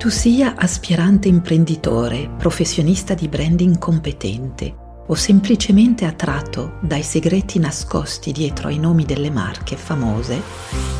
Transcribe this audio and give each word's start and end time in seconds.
tu 0.00 0.08
sia 0.08 0.54
aspirante 0.56 1.28
imprenditore, 1.28 2.30
professionista 2.38 3.12
di 3.12 3.28
branding 3.28 3.76
competente 3.76 4.74
o 5.06 5.14
semplicemente 5.14 6.06
attratto 6.06 6.78
dai 6.80 7.02
segreti 7.02 7.58
nascosti 7.58 8.32
dietro 8.32 8.68
ai 8.68 8.78
nomi 8.78 9.04
delle 9.04 9.30
marche 9.30 9.76
famose, 9.76 10.40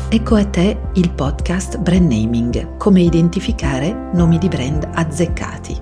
ecco 0.07 0.35
a 0.35 0.45
te 0.45 0.79
il 0.93 1.09
podcast 1.13 1.79
Brand 1.79 2.11
Naming, 2.11 2.77
come 2.77 3.01
identificare 3.01 4.11
nomi 4.13 4.37
di 4.37 4.47
brand 4.47 4.87
azzeccati. 4.93 5.81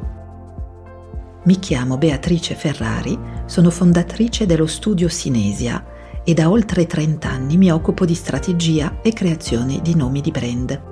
Mi 1.44 1.60
chiamo 1.60 1.98
Beatrice 1.98 2.56
Ferrari, 2.56 3.20
sono 3.48 3.70
fondatrice 3.70 4.46
dello 4.46 4.66
studio 4.66 5.10
Sinesia 5.10 5.84
e 6.24 6.34
da 6.34 6.50
oltre 6.50 6.86
30 6.86 7.30
anni 7.30 7.58
mi 7.58 7.70
occupo 7.70 8.06
di 8.06 8.16
strategia 8.16 9.02
e 9.02 9.12
creazione 9.12 9.82
di 9.82 9.94
nomi 9.94 10.22
di 10.22 10.32
brand. 10.32 10.89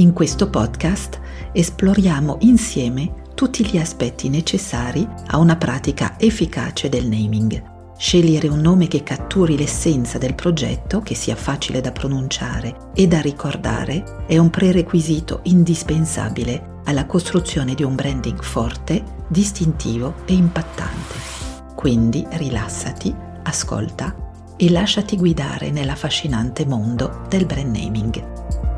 In 0.00 0.14
questo 0.14 0.48
podcast 0.48 1.20
esploriamo 1.52 2.38
insieme 2.40 3.24
tutti 3.34 3.66
gli 3.66 3.76
aspetti 3.76 4.30
necessari 4.30 5.06
a 5.26 5.36
una 5.36 5.56
pratica 5.56 6.18
efficace 6.18 6.88
del 6.88 7.06
naming. 7.06 7.62
Scegliere 7.98 8.48
un 8.48 8.60
nome 8.60 8.88
che 8.88 9.02
catturi 9.02 9.58
l'essenza 9.58 10.16
del 10.16 10.34
progetto, 10.34 11.02
che 11.02 11.14
sia 11.14 11.36
facile 11.36 11.82
da 11.82 11.92
pronunciare 11.92 12.90
e 12.94 13.06
da 13.06 13.20
ricordare, 13.20 14.24
è 14.26 14.38
un 14.38 14.48
prerequisito 14.48 15.40
indispensabile 15.42 16.78
alla 16.84 17.04
costruzione 17.04 17.74
di 17.74 17.82
un 17.82 17.94
branding 17.94 18.42
forte, 18.42 19.04
distintivo 19.28 20.14
e 20.24 20.32
impattante. 20.32 21.14
Quindi 21.74 22.26
rilassati, 22.30 23.14
ascolta 23.42 24.16
e 24.56 24.70
lasciati 24.70 25.18
guidare 25.18 25.70
nell'affascinante 25.70 26.64
mondo 26.64 27.26
del 27.28 27.44
brand 27.44 27.76
naming. 27.76 28.69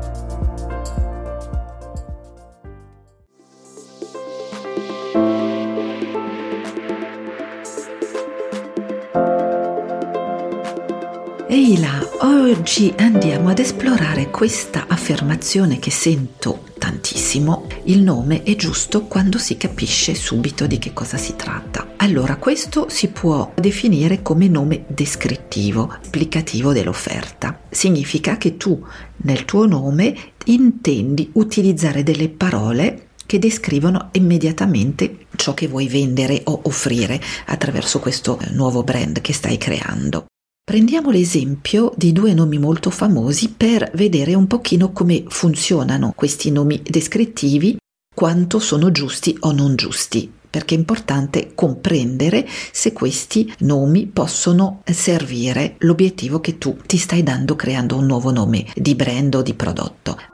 Ehi 11.53 11.79
là, 11.79 11.99
oggi 12.21 12.91
andiamo 12.97 13.49
ad 13.49 13.59
esplorare 13.59 14.31
questa 14.31 14.87
affermazione 14.87 15.77
che 15.77 15.91
sento 15.91 16.63
tantissimo. 16.79 17.67
Il 17.83 18.01
nome 18.01 18.41
è 18.41 18.55
giusto 18.55 19.03
quando 19.03 19.37
si 19.37 19.55
capisce 19.55 20.15
subito 20.15 20.65
di 20.65 20.79
che 20.79 20.93
cosa 20.93 21.17
si 21.17 21.35
tratta. 21.35 21.93
Allora, 21.97 22.37
questo 22.37 22.89
si 22.89 23.09
può 23.09 23.53
definire 23.53 24.23
come 24.23 24.47
nome 24.47 24.85
descrittivo, 24.87 25.83
applicativo 25.83 26.73
dell'offerta. 26.73 27.59
Significa 27.69 28.37
che 28.37 28.57
tu 28.57 28.83
nel 29.17 29.45
tuo 29.45 29.67
nome 29.67 30.15
intendi 30.45 31.29
utilizzare 31.33 32.01
delle 32.01 32.29
parole 32.29 33.09
che 33.27 33.37
descrivono 33.37 34.09
immediatamente 34.13 35.27
ciò 35.35 35.53
che 35.53 35.67
vuoi 35.67 35.87
vendere 35.87 36.41
o 36.45 36.61
offrire 36.63 37.21
attraverso 37.45 37.99
questo 37.99 38.39
nuovo 38.53 38.81
brand 38.81 39.21
che 39.21 39.33
stai 39.33 39.59
creando. 39.59 40.25
Prendiamo 40.65 41.11
l'esempio 41.11 41.91
di 41.97 42.13
due 42.13 42.33
nomi 42.33 42.57
molto 42.57 42.89
famosi 42.89 43.49
per 43.49 43.91
vedere 43.95 44.33
un 44.33 44.47
pochino 44.47 44.93
come 44.93 45.25
funzionano 45.27 46.13
questi 46.15 46.51
nomi 46.51 46.81
descrittivi, 46.81 47.75
quanto 48.15 48.59
sono 48.59 48.89
giusti 48.89 49.35
o 49.41 49.51
non 49.51 49.75
giusti, 49.75 50.31
perché 50.49 50.75
è 50.75 50.77
importante 50.77 51.51
comprendere 51.53 52.47
se 52.71 52.93
questi 52.93 53.53
nomi 53.59 54.05
possono 54.05 54.83
servire 54.85 55.75
l'obiettivo 55.79 56.39
che 56.39 56.57
tu 56.57 56.77
ti 56.85 56.95
stai 56.95 57.23
dando 57.23 57.57
creando 57.57 57.97
un 57.97 58.05
nuovo 58.05 58.31
nome 58.31 58.65
di 58.73 58.95
brand 58.95 59.35
o 59.35 59.41
di 59.41 59.53
prodotto. 59.55 60.32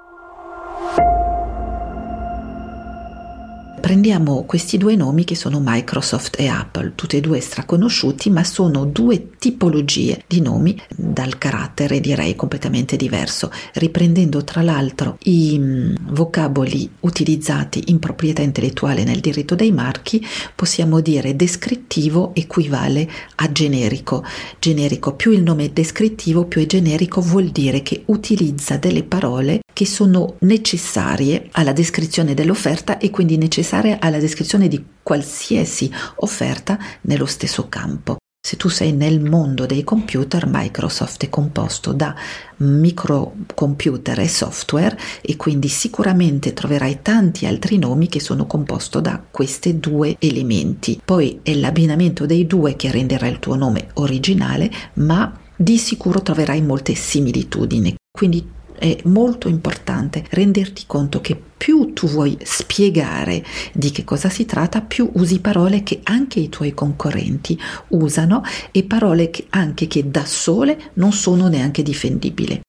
Prendiamo 3.80 4.44
questi 4.44 4.78
due 4.78 4.96
nomi 4.96 5.24
che 5.24 5.36
sono 5.36 5.62
Microsoft 5.64 6.38
e 6.38 6.48
Apple, 6.48 6.94
tutti 6.96 7.16
e 7.16 7.22
due 7.22 7.40
straconosciuti, 7.40 8.30
ma 8.30 8.44
sono 8.44 8.84
due 8.84 9.30
tipologie 9.40 10.24
di 10.28 10.42
nomi 10.42 10.80
dal 10.94 11.38
carattere 11.38 12.02
direi 12.02 12.36
completamente 12.36 12.98
diverso, 12.98 13.50
riprendendo 13.76 14.44
tra 14.44 14.62
l'altro 14.62 15.18
i 15.24 15.58
mm, 15.58 15.96
vocaboli 16.10 16.90
utilizzati 17.02 17.84
in 17.88 18.00
proprietà 18.00 18.42
intellettuale 18.42 19.06
nel 19.06 19.22
diritto 19.22 19.56
dei 19.56 19.72
marchi, 19.72 20.26
possiamo 20.56 21.00
dire 21.00 21.38
descrittivo 21.38 22.32
equivale 22.36 23.10
a 23.36 23.52
generico. 23.52 24.26
Generico 24.60 25.14
più 25.14 25.32
il 25.32 25.42
nome 25.42 25.66
è 25.66 25.70
descrittivo, 25.70 26.46
più 26.46 26.62
è 26.62 26.66
generico, 26.66 27.22
vuol 27.22 27.48
dire 27.48 27.82
che 27.82 28.04
utilizza 28.08 28.76
delle 28.76 29.04
parole 29.04 29.62
che 29.72 29.86
sono 29.86 30.36
necessarie 30.40 31.48
alla 31.52 31.72
descrizione 31.72 32.34
dell'offerta 32.34 32.98
e 32.98 33.10
quindi 33.10 33.38
necessarie 33.38 33.68
alla 33.76 34.20
descrizione 34.20 34.68
di 34.68 34.84
qualsiasi 35.04 35.92
offerta 36.16 36.78
nello 37.02 37.26
stesso 37.26 37.68
campo. 37.70 38.18
Se 38.42 38.56
tu 38.56 38.70
sei 38.70 38.94
nel 38.94 39.20
mondo 39.20 39.66
dei 39.66 39.84
computer, 39.84 40.48
Microsoft 40.48 41.24
è 41.26 41.30
composto 41.30 41.92
da 41.92 42.16
microcomputer 42.58 44.22
e 44.22 44.28
software 44.30 44.98
e 45.22 45.36
quindi 45.36 45.68
sicuramente 45.68 46.54
troverai 46.54 47.00
tanti 47.02 47.46
altri 47.46 47.78
nomi 47.78 48.08
che 48.08 48.22
sono 48.22 48.48
composti 48.48 49.02
da 49.02 49.22
questi 49.30 49.80
due 49.80 50.16
elementi. 50.20 51.00
Poi 51.04 51.42
è 51.44 51.54
l'abbinamento 51.54 52.26
dei 52.26 52.48
due 52.48 52.76
che 52.76 52.90
renderà 52.90 53.28
il 53.28 53.40
tuo 53.40 53.56
nome 53.56 53.90
originale, 53.96 54.72
ma 54.94 55.38
di 55.56 55.78
sicuro 55.78 56.22
troverai 56.22 56.62
molte 56.62 56.96
similitudini. 56.96 57.96
Quindi 58.10 58.58
è 58.80 58.98
molto 59.04 59.48
importante 59.48 60.26
renderti 60.30 60.84
conto 60.88 61.22
che 61.22 61.40
più 61.58 61.94
tu 61.94 62.08
vuoi 62.08 62.38
spiegare 62.42 63.44
di 63.74 63.92
che 63.92 64.04
cosa 64.04 64.30
si 64.30 64.46
tratta, 64.46 64.82
più 64.82 65.10
usi 65.14 65.40
parole 65.40 65.84
che 65.84 66.00
anche 66.04 66.40
i 66.40 66.50
tuoi 66.50 66.74
concorrenti 66.74 67.60
usano 67.90 68.42
e 68.72 68.84
parole 68.84 69.30
che 69.30 69.46
anche 69.50 69.88
che 69.88 70.10
da 70.10 70.26
sole 70.26 70.92
non 70.94 71.12
sono 71.12 71.48
neanche 71.48 71.84
difendibili 71.84 72.62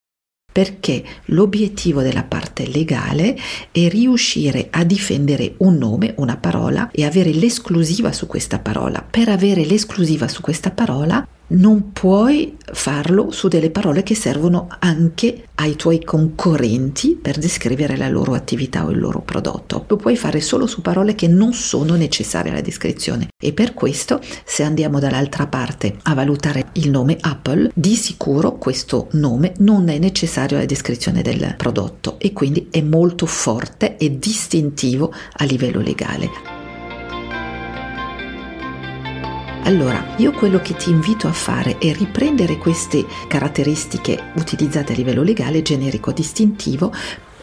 perché 0.51 1.03
l'obiettivo 1.25 2.01
della 2.01 2.23
parte 2.23 2.67
legale 2.67 3.37
è 3.71 3.87
riuscire 3.87 4.67
a 4.69 4.83
difendere 4.83 5.53
un 5.59 5.77
nome, 5.77 6.13
una 6.17 6.35
parola 6.35 6.91
e 6.91 7.05
avere 7.05 7.31
l'esclusiva 7.31 8.11
su 8.11 8.27
questa 8.27 8.59
parola. 8.59 9.01
Per 9.01 9.29
avere 9.29 9.63
l'esclusiva 9.63 10.27
su 10.27 10.41
questa 10.41 10.71
parola 10.71 11.25
non 11.51 11.91
puoi 11.91 12.57
farlo 12.73 13.31
su 13.31 13.47
delle 13.47 13.69
parole 13.69 14.03
che 14.03 14.15
servono 14.15 14.67
anche 14.79 15.45
ai 15.55 15.75
tuoi 15.75 16.03
concorrenti 16.03 17.17
per 17.21 17.37
descrivere 17.37 17.97
la 17.97 18.09
loro 18.09 18.33
attività 18.33 18.85
o 18.85 18.91
il 18.91 18.99
loro 18.99 19.21
prodotto. 19.21 19.85
Lo 19.87 19.95
puoi 19.95 20.15
fare 20.15 20.41
solo 20.41 20.67
su 20.67 20.81
parole 20.81 21.15
che 21.15 21.27
non 21.27 21.53
sono 21.53 21.95
necessarie 21.95 22.51
alla 22.51 22.61
descrizione 22.61 23.27
e 23.41 23.53
per 23.53 23.73
questo 23.73 24.21
se 24.43 24.63
andiamo 24.63 24.99
dall'altra 24.99 25.47
parte 25.47 25.97
a 26.03 26.13
valutare 26.13 26.69
il 26.73 26.89
nome 26.89 27.17
Apple, 27.19 27.71
di 27.73 27.95
sicuro 27.95 28.57
questo 28.57 29.07
nome 29.11 29.53
non 29.57 29.89
è 29.89 29.97
necessario 29.97 30.57
alla 30.57 30.65
descrizione 30.65 31.21
del 31.21 31.55
prodotto 31.57 32.15
e 32.19 32.33
quindi 32.33 32.67
è 32.71 32.81
molto 32.81 33.25
forte 33.25 33.97
e 33.97 34.17
distintivo 34.17 35.13
a 35.33 35.43
livello 35.43 35.81
legale. 35.81 36.50
Allora, 39.63 40.15
io 40.17 40.31
quello 40.31 40.59
che 40.59 40.75
ti 40.75 40.89
invito 40.89 41.27
a 41.27 41.31
fare 41.31 41.77
è 41.77 41.93
riprendere 41.93 42.57
queste 42.57 43.05
caratteristiche 43.27 44.31
utilizzate 44.35 44.93
a 44.93 44.95
livello 44.95 45.21
legale, 45.21 45.61
generico, 45.61 46.11
distintivo, 46.11 46.91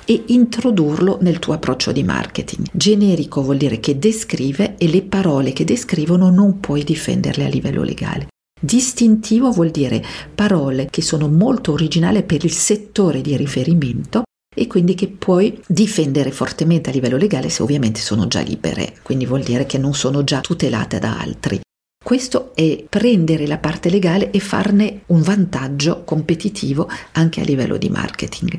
e 0.05 0.25
introdurlo 0.29 1.19
nel 1.21 1.39
tuo 1.39 1.53
approccio 1.53 1.93
di 1.93 2.03
marketing. 2.03 2.67
Generico 2.73 3.43
vuol 3.43 3.59
dire 3.59 3.79
che 3.79 3.99
descrive 3.99 4.77
e 4.79 4.89
le 4.89 5.03
parole 5.03 5.53
che 5.53 5.65
descrivono 5.65 6.31
non 6.31 6.61
puoi 6.61 6.83
difenderle 6.83 7.45
a 7.45 7.49
livello 7.49 7.83
legale. 7.83 8.29
Distintivo 8.59 9.51
vuol 9.51 9.71
dire 9.71 10.03
parole 10.35 10.89
che 10.91 11.03
sono 11.03 11.29
molto 11.29 11.73
originali 11.73 12.23
per 12.23 12.45
il 12.45 12.53
settore 12.53 13.21
di 13.21 13.37
riferimento 13.37 14.23
e 14.57 14.67
quindi 14.67 14.95
che 14.95 15.09
puoi 15.09 15.61
difendere 15.67 16.33
fortemente 16.33 16.89
a 16.89 16.93
livello 16.93 17.19
legale 17.19 17.51
se 17.51 17.63
ovviamente 17.63 18.01
sono 18.01 18.27
già 18.27 18.41
libere, 18.41 18.95
quindi 19.03 19.27
vuol 19.27 19.43
dire 19.43 19.67
che 19.67 19.79
non 19.79 19.95
sono 19.95 20.25
già 20.25 20.41
tutelate 20.41 20.99
da 20.99 21.19
altri. 21.21 21.61
Questo 22.09 22.53
è 22.55 22.87
prendere 22.89 23.47
la 23.47 23.59
parte 23.59 23.91
legale 23.91 24.31
e 24.31 24.41
farne 24.41 25.03
un 25.09 25.21
vantaggio 25.21 26.05
competitivo 26.05 26.89
anche 27.13 27.43
a 27.43 27.45
livello 27.45 27.77
di 27.77 27.91
marketing. 27.91 28.57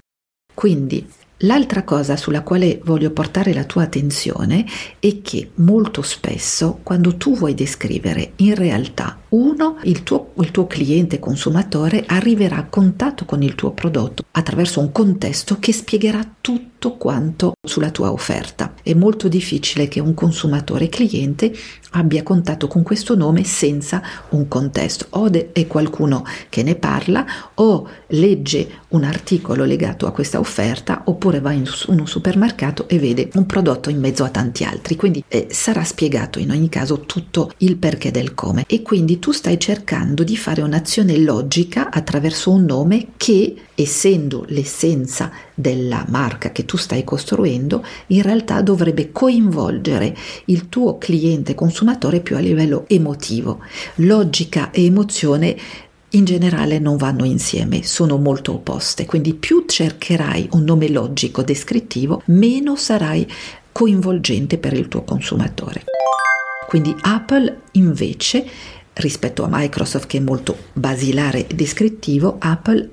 Quindi 0.54 1.04
L'altra 1.44 1.84
cosa 1.84 2.18
sulla 2.18 2.42
quale 2.42 2.82
voglio 2.84 3.12
portare 3.12 3.54
la 3.54 3.64
tua 3.64 3.84
attenzione 3.84 4.66
è 5.00 5.22
che 5.22 5.52
molto 5.56 6.02
spesso 6.02 6.82
quando 6.84 7.16
tu 7.16 7.34
vuoi 7.34 7.54
descrivere 7.54 8.34
in 8.38 8.56
realtà 8.56 9.22
Uno, 9.30 9.78
il 9.84 10.02
tuo, 10.02 10.32
il 10.40 10.50
tuo 10.50 10.66
cliente 10.66 11.20
consumatore 11.20 12.04
arriverà 12.08 12.58
a 12.58 12.66
contatto 12.66 13.26
con 13.26 13.44
il 13.44 13.54
tuo 13.54 13.72
prodotto 13.72 14.24
attraverso 14.32 14.80
un 14.80 14.92
contesto 14.92 15.58
che 15.60 15.72
spiegherà 15.72 16.28
tutto 16.42 16.94
quanto 16.94 17.54
sulla 17.62 17.92
tua 17.92 18.12
offerta. 18.12 18.74
È 18.82 18.94
molto 18.94 19.28
difficile 19.28 19.88
che 19.88 20.00
un 20.00 20.14
consumatore 20.16 20.90
cliente 20.90 21.54
abbia 21.92 22.24
contatto 22.24 22.68
con 22.68 22.84
questo 22.84 23.16
nome 23.16 23.44
senza 23.44 24.02
un 24.30 24.48
contesto. 24.48 25.08
O 25.12 25.30
è 25.30 25.68
qualcuno 25.68 26.24
che 26.48 26.64
ne 26.64 26.76
parla 26.76 27.26
o 27.56 27.88
legge 28.08 28.68
un 28.90 29.04
articolo 29.04 29.66
legato 29.66 30.08
a 30.08 30.12
questa 30.12 30.40
offerta 30.40 31.04
oppure 31.06 31.40
va 31.40 31.52
in 31.52 31.70
un 31.88 32.08
supermercato 32.08 32.88
e 32.88 32.98
vede 32.98 33.30
un 33.34 33.46
prodotto 33.46 33.90
in 33.90 34.00
mezzo 34.00 34.24
a 34.24 34.30
tanti 34.30 34.64
altri. 34.64 34.96
Quindi 34.96 35.24
eh, 35.28 35.48
sarà 35.52 35.84
spiegato 35.84 36.40
in 36.40 36.50
ogni 36.50 36.70
caso 36.70 37.02
tutto 37.02 37.52
il 37.58 37.78
perché 37.78 38.10
del 38.10 38.34
come 38.34 38.64
e 38.68 38.82
quindi 38.82 39.19
tu 39.20 39.32
stai 39.32 39.60
cercando 39.60 40.24
di 40.24 40.36
fare 40.36 40.62
un'azione 40.62 41.18
logica 41.18 41.92
attraverso 41.92 42.52
un 42.52 42.66
nome 42.66 43.10
che 43.18 43.56
essendo 43.76 44.46
l'essenza 44.48 45.32
della 45.54 46.06
marca 46.10 46.52
che 46.52 46.66
tu 46.66 46.78
stai 46.78 47.04
costruendo, 47.04 47.86
in 48.08 48.22
realtà 48.22 48.62
dovrebbe 48.62 49.12
coinvolgere 49.12 50.16
il 50.46 50.70
tuo 50.70 50.98
cliente 50.98 51.54
consumatore 51.54 52.22
più 52.22 52.36
a 52.36 52.40
livello 52.40 52.86
emotivo. 52.88 53.60
Logica 53.96 54.72
e 54.72 54.86
emozione 54.86 55.58
in 56.14 56.26
generale 56.26 56.80
non 56.80 56.98
vanno 56.98 57.24
insieme, 57.24 57.84
sono 57.84 58.18
molto 58.18 58.54
opposte, 58.54 59.06
quindi 59.06 59.36
più 59.36 59.66
cercherai 59.68 60.50
un 60.54 60.64
nome 60.64 60.90
logico 60.90 61.44
descrittivo, 61.44 62.24
meno 62.26 62.76
sarai 62.76 63.28
coinvolgente 63.72 64.58
per 64.58 64.74
il 64.74 64.88
tuo 64.88 65.04
consumatore. 65.04 65.84
Quindi 66.68 66.96
Apple 67.02 67.62
invece 67.74 68.46
rispetto 69.00 69.44
a 69.44 69.50
Microsoft 69.50 70.08
che 70.08 70.18
è 70.18 70.22
molto 70.22 70.56
basilare 70.74 71.48
e 71.48 71.56
descrittivo, 71.56 72.38
Apple 72.40 72.92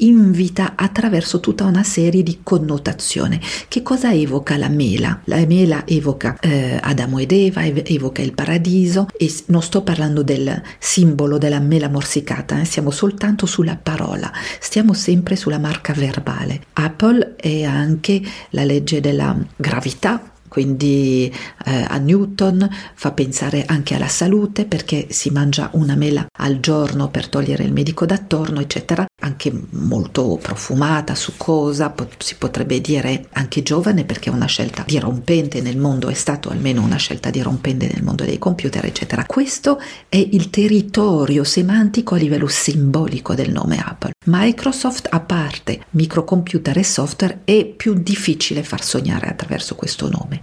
invita 0.00 0.72
attraverso 0.76 1.40
tutta 1.40 1.64
una 1.64 1.82
serie 1.82 2.22
di 2.22 2.40
connotazioni. 2.42 3.40
Che 3.68 3.82
cosa 3.82 4.12
evoca 4.12 4.56
la 4.56 4.68
mela? 4.68 5.20
La 5.24 5.44
mela 5.46 5.86
evoca 5.86 6.38
eh, 6.40 6.78
Adamo 6.80 7.18
ed 7.18 7.32
Eva, 7.32 7.64
evoca 7.64 8.22
il 8.22 8.32
paradiso 8.32 9.08
e 9.16 9.32
non 9.46 9.62
sto 9.62 9.82
parlando 9.82 10.22
del 10.22 10.62
simbolo 10.78 11.38
della 11.38 11.60
mela 11.60 11.88
morsicata, 11.88 12.60
eh, 12.60 12.64
siamo 12.64 12.90
soltanto 12.90 13.46
sulla 13.46 13.76
parola, 13.76 14.30
stiamo 14.58 14.92
sempre 14.92 15.36
sulla 15.36 15.58
marca 15.58 15.92
verbale. 15.92 16.62
Apple 16.74 17.36
è 17.36 17.64
anche 17.64 18.22
la 18.50 18.64
legge 18.64 19.00
della 19.00 19.36
gravità, 19.56 20.29
quindi 20.50 21.32
eh, 21.64 21.86
a 21.88 21.96
Newton 21.98 22.68
fa 22.94 23.12
pensare 23.12 23.64
anche 23.66 23.94
alla 23.94 24.08
salute 24.08 24.64
perché 24.64 25.06
si 25.10 25.30
mangia 25.30 25.70
una 25.74 25.94
mela 25.94 26.26
al 26.38 26.58
giorno 26.58 27.08
per 27.08 27.28
togliere 27.28 27.62
il 27.62 27.72
medico 27.72 28.04
d'attorno, 28.04 28.60
eccetera, 28.60 29.06
anche 29.22 29.52
molto 29.70 30.40
profumata, 30.42 31.14
succosa, 31.14 31.90
pot- 31.90 32.20
si 32.20 32.34
potrebbe 32.34 32.80
dire 32.80 33.28
anche 33.34 33.62
giovane 33.62 34.04
perché 34.04 34.28
è 34.28 34.32
una 34.32 34.46
scelta 34.46 34.82
dirompente 34.84 35.60
nel 35.60 35.78
mondo, 35.78 36.08
è 36.08 36.14
stato 36.14 36.50
almeno 36.50 36.82
una 36.82 36.96
scelta 36.96 37.30
dirompente 37.30 37.88
nel 37.92 38.02
mondo 38.02 38.24
dei 38.24 38.38
computer, 38.38 38.84
eccetera. 38.84 39.24
Questo 39.26 39.80
è 40.08 40.16
il 40.16 40.50
territorio 40.50 41.44
semantico 41.44 42.16
a 42.16 42.18
livello 42.18 42.48
simbolico 42.48 43.34
del 43.34 43.52
nome 43.52 43.78
Apple. 43.78 44.10
Microsoft, 44.26 45.06
a 45.10 45.20
parte 45.20 45.86
microcomputer 45.92 46.76
e 46.76 46.84
software, 46.84 47.40
è 47.44 47.64
più 47.64 47.94
difficile 47.94 48.62
far 48.62 48.84
sognare 48.84 49.28
attraverso 49.28 49.76
questo 49.76 50.10
nome. 50.10 50.42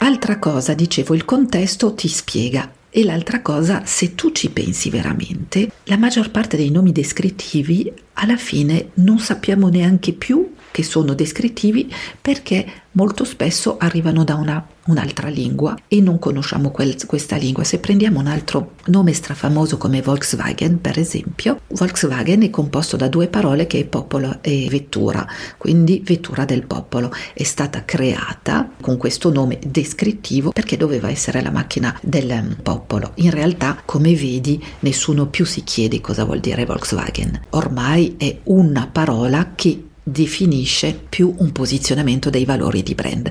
Altra 0.00 0.38
cosa, 0.38 0.74
dicevo, 0.74 1.14
il 1.14 1.24
contesto 1.24 1.94
ti 1.94 2.08
spiega. 2.08 2.70
E 2.90 3.04
l'altra 3.04 3.40
cosa, 3.40 3.86
se 3.86 4.14
tu 4.14 4.32
ci 4.32 4.50
pensi 4.50 4.90
veramente, 4.90 5.70
la 5.84 5.96
maggior 5.96 6.30
parte 6.30 6.58
dei 6.58 6.70
nomi 6.70 6.92
descrittivi 6.92 7.90
alla 8.18 8.36
fine 8.36 8.90
non 8.94 9.18
sappiamo 9.18 9.68
neanche 9.68 10.12
più 10.12 10.54
che 10.70 10.82
sono 10.82 11.14
descrittivi 11.14 11.92
perché 12.20 12.66
molto 12.92 13.24
spesso 13.24 13.76
arrivano 13.78 14.24
da 14.24 14.34
una, 14.34 14.66
un'altra 14.86 15.28
lingua 15.28 15.76
e 15.86 16.00
non 16.00 16.18
conosciamo 16.18 16.70
quel, 16.70 16.96
questa 17.06 17.36
lingua. 17.36 17.62
Se 17.62 17.78
prendiamo 17.78 18.18
un 18.18 18.26
altro 18.26 18.72
nome 18.86 19.12
strafamoso 19.12 19.76
come 19.76 20.02
Volkswagen, 20.02 20.80
per 20.80 20.98
esempio, 20.98 21.60
Volkswagen 21.68 22.42
è 22.42 22.50
composto 22.50 22.96
da 22.96 23.08
due 23.08 23.28
parole 23.28 23.66
che 23.66 23.80
è 23.80 23.84
popolo 23.84 24.38
e 24.40 24.66
vettura, 24.68 25.26
quindi 25.56 26.02
vettura 26.04 26.44
del 26.44 26.66
popolo. 26.66 27.12
È 27.32 27.44
stata 27.44 27.84
creata 27.84 28.68
con 28.80 28.96
questo 28.96 29.32
nome 29.32 29.58
descrittivo 29.64 30.50
perché 30.50 30.76
doveva 30.76 31.08
essere 31.08 31.40
la 31.40 31.50
macchina 31.50 31.96
del 32.02 32.56
popolo. 32.62 33.12
In 33.16 33.30
realtà, 33.30 33.80
come 33.84 34.14
vedi, 34.14 34.62
nessuno 34.80 35.26
più 35.26 35.44
si 35.44 35.62
chiede 35.62 36.00
cosa 36.00 36.24
vuol 36.24 36.40
dire 36.40 36.64
Volkswagen. 36.64 37.40
Ormai 37.50 38.07
è 38.16 38.38
una 38.44 38.86
parola 38.86 39.52
che 39.54 39.84
definisce 40.02 40.98
più 41.08 41.34
un 41.38 41.52
posizionamento 41.52 42.30
dei 42.30 42.44
valori 42.44 42.82
di 42.82 42.94
brand. 42.94 43.28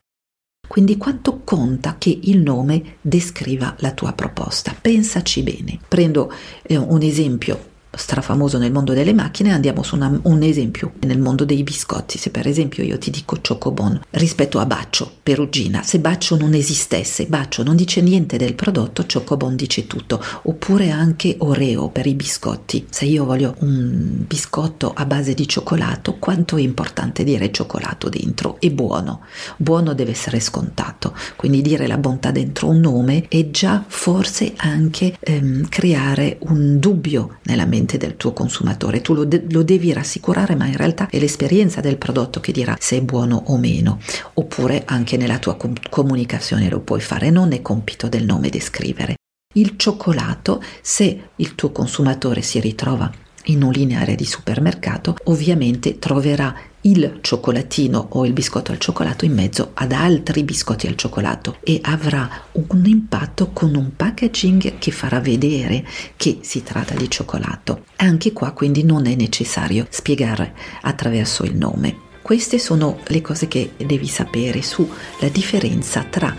Quindi 0.67 0.97
quanto 0.97 1.41
conta 1.43 1.95
che 1.97 2.19
il 2.23 2.39
nome 2.39 2.97
descriva 3.01 3.75
la 3.79 3.93
tua 3.93 4.11
proposta? 4.13 4.75
Pensaci 4.79 5.41
bene. 5.41 5.79
Prendo 5.87 6.31
eh, 6.61 6.75
un 6.75 7.01
esempio 7.01 7.75
strafamoso 7.97 8.57
nel 8.57 8.71
mondo 8.71 8.93
delle 8.93 9.13
macchine, 9.13 9.51
andiamo 9.51 9.83
su 9.83 9.95
una, 9.95 10.19
un 10.23 10.41
esempio 10.43 10.93
nel 11.01 11.19
mondo 11.19 11.45
dei 11.45 11.63
biscotti. 11.63 12.17
Se 12.17 12.29
per 12.29 12.47
esempio 12.47 12.83
io 12.83 12.97
ti 12.97 13.09
dico 13.09 13.37
Chocobon 13.45 13.99
rispetto 14.11 14.59
a 14.59 14.65
Baccio, 14.65 15.11
Perugina, 15.23 15.83
se 15.83 15.99
Baccio 15.99 16.37
non 16.37 16.53
esistesse, 16.53 17.25
Baccio 17.25 17.63
non 17.63 17.75
dice 17.75 18.01
niente 18.01 18.37
del 18.37 18.53
prodotto, 18.53 19.05
Chocobon 19.11 19.55
dice 19.55 19.87
tutto. 19.87 20.23
Oppure 20.43 20.89
anche 20.89 21.35
Oreo 21.39 21.89
per 21.89 22.05
i 22.05 22.13
biscotti. 22.13 22.85
Se 22.89 23.05
io 23.05 23.25
voglio 23.25 23.55
un 23.59 24.23
biscotto 24.27 24.93
a 24.93 25.05
base 25.05 25.33
di 25.33 25.47
cioccolato, 25.47 26.15
quanto 26.15 26.57
è 26.57 26.61
importante 26.61 27.23
dire 27.23 27.51
cioccolato 27.51 28.09
dentro? 28.09 28.57
È 28.59 28.69
buono. 28.69 29.21
Buono 29.57 29.93
deve 29.93 30.11
essere 30.11 30.39
scontato. 30.39 31.15
Quindi 31.35 31.61
dire 31.61 31.87
la 31.87 31.97
bontà 31.97 32.31
dentro 32.31 32.69
un 32.69 32.79
nome 32.79 33.25
è 33.27 33.49
già 33.49 33.83
forse 33.87 34.53
anche 34.57 35.15
ehm, 35.19 35.67
creare 35.69 36.37
un 36.41 36.79
dubbio 36.79 37.37
nella 37.43 37.65
mente 37.65 37.86
mente 37.87 37.97
del 37.97 38.17
tuo 38.17 38.33
consumatore, 38.33 38.99
tu 38.99 39.13
lo, 39.13 39.23
de- 39.23 39.45
lo 39.49 39.63
devi 39.63 39.93
rassicurare, 39.93 40.55
ma 40.55 40.67
in 40.67 40.75
realtà 40.75 41.07
è 41.09 41.17
l'esperienza 41.17 41.79
del 41.79 41.97
prodotto 41.97 42.41
che 42.41 42.51
dirà 42.51 42.75
se 42.77 42.97
è 42.97 43.01
buono 43.01 43.41
o 43.47 43.57
meno, 43.57 43.99
oppure 44.33 44.83
anche 44.85 45.15
nella 45.15 45.39
tua 45.39 45.55
com- 45.55 45.73
comunicazione 45.89 46.69
lo 46.69 46.81
puoi 46.81 46.99
fare, 46.99 47.29
non 47.29 47.53
è 47.53 47.61
compito 47.61 48.09
del 48.09 48.25
nome 48.25 48.49
descrivere. 48.49 49.15
Il 49.55 49.75
cioccolato, 49.77 50.61
se 50.81 51.29
il 51.33 51.55
tuo 51.55 51.71
consumatore 51.71 52.41
si 52.41 52.59
ritrova 52.59 53.09
in 53.45 53.63
un 53.63 53.71
lineare 53.71 54.15
di 54.15 54.25
supermercato, 54.25 55.15
ovviamente 55.25 55.97
troverà 55.97 56.53
il 56.87 57.19
cioccolatino 57.21 58.07
o 58.11 58.25
il 58.25 58.33
biscotto 58.33 58.71
al 58.71 58.77
cioccolato 58.77 59.25
in 59.25 59.33
mezzo 59.33 59.71
ad 59.73 59.91
altri 59.91 60.43
biscotti 60.43 60.87
al 60.87 60.95
cioccolato 60.95 61.57
e 61.61 61.79
avrà 61.83 62.29
un 62.53 62.85
impatto 62.85 63.51
con 63.51 63.75
un 63.75 63.95
packaging 63.95 64.77
che 64.77 64.91
farà 64.91 65.19
vedere 65.19 65.85
che 66.15 66.39
si 66.41 66.63
tratta 66.63 66.95
di 66.95 67.09
cioccolato. 67.09 67.83
Anche 67.97 68.31
qua 68.31 68.51
quindi 68.51 68.83
non 68.83 69.05
è 69.05 69.15
necessario 69.15 69.85
spiegare 69.89 70.53
attraverso 70.81 71.43
il 71.43 71.55
nome. 71.55 72.05
Queste 72.21 72.57
sono 72.59 72.99
le 73.07 73.21
cose 73.21 73.47
che 73.47 73.73
devi 73.77 74.07
sapere 74.07 74.61
sulla 74.61 75.29
differenza 75.31 76.03
tra 76.03 76.33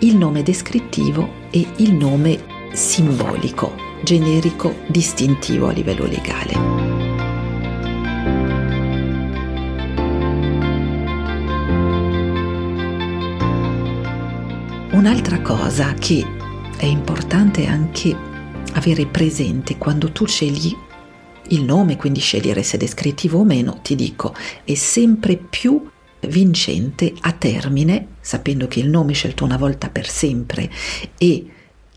il 0.00 0.16
nome 0.16 0.42
descrittivo 0.42 1.44
e 1.50 1.66
il 1.76 1.94
nome 1.94 2.54
simbolico, 2.72 3.74
generico, 4.02 4.74
distintivo 4.88 5.68
a 5.68 5.72
livello 5.72 6.04
legale. 6.04 6.85
Un'altra 15.06 15.40
cosa 15.40 15.94
che 15.94 16.26
è 16.76 16.84
importante 16.84 17.64
anche 17.66 18.12
avere 18.72 19.06
presente 19.06 19.78
quando 19.78 20.10
tu 20.10 20.26
scegli 20.26 20.76
il 21.50 21.62
nome, 21.62 21.96
quindi 21.96 22.18
scegliere 22.18 22.64
se 22.64 22.76
descrittivo 22.76 23.38
o 23.38 23.44
meno, 23.44 23.78
ti 23.82 23.94
dico, 23.94 24.34
è 24.64 24.74
sempre 24.74 25.36
più 25.36 25.88
vincente 26.22 27.14
a 27.20 27.30
termine, 27.30 28.16
sapendo 28.20 28.66
che 28.66 28.80
il 28.80 28.88
nome 28.88 29.12
è 29.12 29.14
scelto 29.14 29.44
una 29.44 29.56
volta 29.56 29.90
per 29.90 30.08
sempre 30.08 30.68
e 31.16 31.46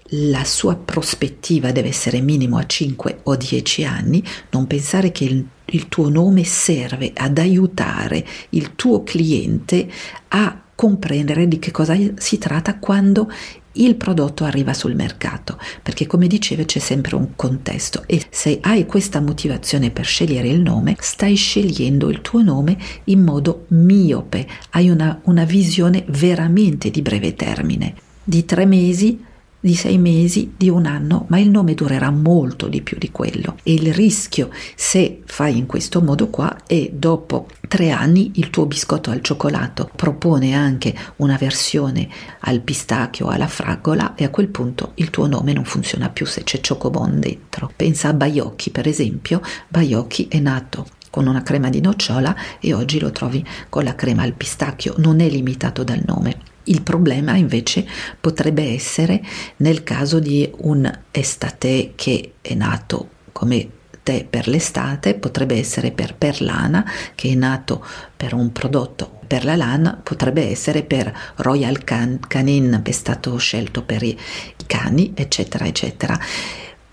la 0.09 0.43
sua 0.43 0.75
prospettiva 0.75 1.71
deve 1.71 1.87
essere 1.87 2.21
minimo 2.21 2.57
a 2.57 2.67
5 2.67 3.21
o 3.23 3.35
10 3.35 3.85
anni, 3.85 4.23
non 4.51 4.67
pensare 4.67 5.11
che 5.11 5.23
il, 5.23 5.43
il 5.65 5.87
tuo 5.87 6.09
nome 6.09 6.43
serve 6.43 7.11
ad 7.15 7.39
aiutare 7.39 8.23
il 8.49 8.75
tuo 8.75 9.01
cliente 9.01 9.89
a 10.27 10.61
comprendere 10.79 11.49
di 11.49 11.59
che 11.59 11.71
cosa 11.71 11.93
si 12.15 12.37
tratta 12.37 12.79
quando 12.79 13.29
il 13.73 13.95
prodotto 13.95 14.45
arriva 14.45 14.73
sul 14.73 14.95
mercato, 14.95 15.59
perché 15.83 16.07
come 16.07 16.25
dicevo 16.27 16.63
c'è 16.63 16.79
sempre 16.79 17.17
un 17.17 17.35
contesto 17.35 18.03
e 18.05 18.25
se 18.29 18.59
hai 18.61 18.85
questa 18.85 19.19
motivazione 19.19 19.91
per 19.91 20.05
scegliere 20.05 20.47
il 20.47 20.61
nome, 20.61 20.95
stai 20.97 21.35
scegliendo 21.35 22.09
il 22.09 22.21
tuo 22.21 22.43
nome 22.43 22.77
in 23.05 23.21
modo 23.21 23.65
miope, 23.71 24.47
hai 24.69 24.89
una, 24.89 25.19
una 25.25 25.43
visione 25.43 26.05
veramente 26.07 26.89
di 26.89 27.01
breve 27.01 27.35
termine, 27.35 27.93
di 28.23 28.45
tre 28.45 28.65
mesi 28.65 29.21
di 29.59 29.75
sei 29.75 29.97
mesi, 29.97 30.53
di 30.55 30.69
un 30.69 30.85
anno, 30.85 31.25
ma 31.27 31.39
il 31.39 31.49
nome 31.49 31.73
durerà 31.73 32.09
molto 32.09 32.67
di 32.67 32.81
più 32.81 32.97
di 32.97 33.11
quello. 33.11 33.57
E 33.63 33.73
il 33.73 33.93
rischio, 33.93 34.49
se 34.75 35.21
fai 35.25 35.57
in 35.57 35.65
questo 35.65 36.01
modo 36.01 36.29
qua, 36.29 36.65
è 36.65 36.89
dopo 36.93 37.47
tre 37.67 37.91
anni 37.91 38.31
il 38.35 38.49
tuo 38.49 38.65
biscotto 38.65 39.11
al 39.11 39.21
cioccolato 39.21 39.89
propone 39.95 40.53
anche 40.53 40.95
una 41.17 41.37
versione 41.37 42.09
al 42.41 42.61
pistacchio 42.61 43.27
o 43.27 43.29
alla 43.29 43.47
fragola 43.47 44.15
e 44.15 44.23
a 44.23 44.29
quel 44.29 44.47
punto 44.47 44.93
il 44.95 45.09
tuo 45.09 45.27
nome 45.27 45.53
non 45.53 45.65
funziona 45.65 46.09
più 46.09 46.25
se 46.25 46.43
c'è 46.43 46.61
Chocobon 46.61 47.19
dentro. 47.19 47.71
Pensa 47.75 48.09
a 48.09 48.13
Baiocchi, 48.13 48.71
per 48.71 48.87
esempio. 48.87 49.41
Baiocchi 49.67 50.27
è 50.29 50.39
nato 50.39 50.87
con 51.09 51.27
una 51.27 51.43
crema 51.43 51.69
di 51.69 51.81
nocciola 51.81 52.35
e 52.59 52.73
oggi 52.73 52.99
lo 52.99 53.11
trovi 53.11 53.45
con 53.67 53.83
la 53.83 53.95
crema 53.95 54.23
al 54.23 54.33
pistacchio, 54.33 54.95
non 54.97 55.19
è 55.19 55.29
limitato 55.29 55.83
dal 55.83 56.01
nome. 56.05 56.57
Il 56.69 56.83
problema 56.83 57.35
invece 57.35 57.85
potrebbe 58.19 58.63
essere 58.63 59.21
nel 59.57 59.83
caso 59.83 60.19
di 60.19 60.49
un 60.59 60.91
estate 61.11 61.93
che 61.95 62.33
è 62.41 62.53
nato 62.53 63.09
come 63.31 63.69
tè 64.03 64.23
per 64.25 64.47
l'estate, 64.47 65.15
potrebbe 65.15 65.57
essere 65.57 65.91
per 65.91 66.15
perlana 66.15 66.85
che 67.15 67.31
è 67.31 67.35
nato 67.35 67.83
per 68.15 68.33
un 68.33 68.51
prodotto 68.51 69.19
per 69.25 69.45
la 69.45 69.55
lana, 69.55 69.99
potrebbe 70.01 70.49
essere 70.49 70.83
per 70.83 71.11
Royal 71.37 71.83
Can- 71.83 72.19
Canin 72.27 72.81
che 72.83 72.91
è 72.91 72.93
stato 72.93 73.37
scelto 73.37 73.83
per 73.83 74.03
i 74.03 74.17
cani, 74.65 75.13
eccetera, 75.15 75.65
eccetera. 75.65 76.19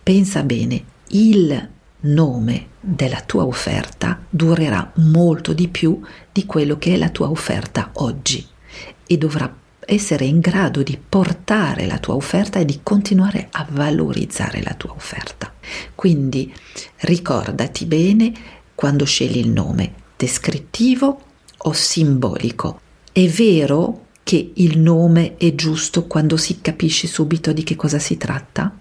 Pensa 0.03 0.43
bene, 0.43 0.85
il 1.09 1.69
nome 2.01 2.67
della 2.81 3.21
tua 3.21 3.45
offerta 3.45 4.21
durerà 4.29 4.91
molto 4.97 5.53
di 5.53 5.69
più 5.69 6.01
di 6.33 6.47
quello 6.47 6.79
che 6.79 6.95
è 6.95 6.97
la 6.97 7.09
tua 7.11 7.31
offerta 7.31 7.91
oggi 7.95 8.47
e 9.07 9.17
dovrà 9.17 9.51
essere 9.87 10.25
in 10.25 10.41
grado 10.41 10.83
di 10.83 10.99
portare 10.99 11.87
la 11.87 11.99
tua 11.99 12.15
offerta 12.15 12.59
e 12.59 12.65
di 12.65 12.81
continuare 12.83 13.49
a 13.51 13.67
valorizzare 13.71 14.63
la 14.63 14.75
tua 14.75 14.93
offerta. 14.93 15.53
Quindi 15.95 16.53
ricordati 16.99 17.87
bene 17.87 18.33
quando 18.75 19.05
scegli 19.05 19.39
il 19.39 19.49
nome, 19.49 19.95
descrittivo 20.17 21.21
o 21.57 21.73
simbolico. 21.73 22.81
È 23.11 23.27
vero 23.29 24.05
che 24.23 24.53
il 24.55 24.79
nome 24.79 25.37
è 25.37 25.55
giusto 25.55 26.07
quando 26.07 26.37
si 26.37 26.61
capisce 26.61 27.07
subito 27.07 27.53
di 27.53 27.63
che 27.63 27.77
cosa 27.77 27.99
si 27.99 28.17
tratta? 28.17 28.77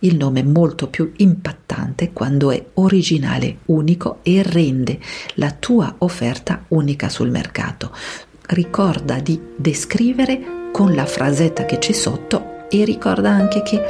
Il 0.00 0.16
nome 0.16 0.40
è 0.40 0.42
molto 0.44 0.88
più 0.88 1.12
impattante 1.16 2.12
quando 2.12 2.50
è 2.50 2.62
originale, 2.74 3.58
unico 3.66 4.18
e 4.22 4.42
rende 4.42 5.00
la 5.34 5.50
tua 5.52 5.94
offerta 5.98 6.64
unica 6.68 7.08
sul 7.08 7.30
mercato. 7.30 7.92
Ricorda 8.48 9.18
di 9.18 9.40
descrivere 9.56 10.70
con 10.72 10.94
la 10.94 11.04
frasetta 11.04 11.64
che 11.64 11.78
c'è 11.78 11.92
sotto 11.92 12.68
e 12.68 12.84
ricorda 12.84 13.30
anche 13.30 13.62
che 13.62 13.80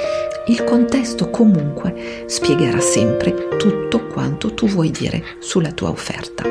il 0.47 0.65
contesto 0.65 1.29
comunque 1.29 2.25
spiegherà 2.27 2.81
sempre 2.81 3.49
tutto 3.59 4.07
quanto 4.07 4.55
tu 4.55 4.67
vuoi 4.67 4.91
dire 4.91 5.23
sulla 5.41 5.73
tua 5.73 5.91
offerta. 5.91 6.45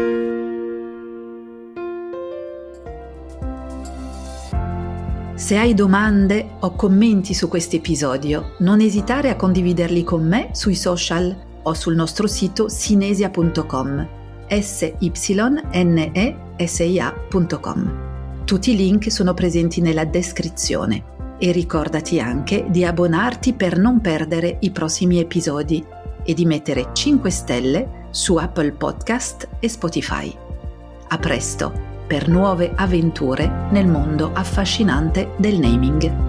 Se 5.34 5.58
hai 5.58 5.74
domande 5.74 6.58
o 6.60 6.76
commenti 6.76 7.34
su 7.34 7.48
questo 7.48 7.76
episodio, 7.76 8.54
non 8.60 8.82
esitare 8.82 9.30
a 9.30 9.36
condividerli 9.36 10.04
con 10.04 10.28
me 10.28 10.50
sui 10.52 10.76
social 10.76 11.36
o 11.64 11.74
sul 11.74 11.96
nostro 11.96 12.28
sito 12.28 12.70
sinesia.com 12.70 14.08
s-y-n-e-s-i-a.com. 16.58 18.04
Tutti 18.46 18.72
i 18.72 18.76
link 18.76 19.12
sono 19.12 19.34
presenti 19.34 19.82
nella 19.82 20.06
descrizione 20.06 21.14
e 21.38 21.52
ricordati 21.52 22.20
anche 22.20 22.66
di 22.70 22.86
abbonarti 22.86 23.54
per 23.54 23.78
non 23.78 24.02
perdere 24.02 24.58
i 24.62 24.72
prossimi 24.72 25.20
episodi 25.20 25.84
e 26.24 26.34
di 26.34 26.46
mettere 26.46 26.90
5 26.94 27.30
stelle 27.30 28.08
su 28.12 28.36
Apple 28.36 28.72
Podcast 28.72 29.50
e 29.60 29.70
Spotify. 29.70 30.34
A 31.08 31.18
presto! 31.18 31.94
per 32.06 32.28
nuove 32.28 32.72
avventure 32.76 33.68
nel 33.72 33.88
mondo 33.88 34.32
affascinante 34.34 35.32
del 35.38 35.58
naming. 35.58 36.25